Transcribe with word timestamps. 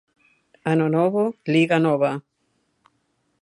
Ano 0.71 0.85
novo, 0.95 1.23
Liga 1.53 1.77
nova. 1.85 2.11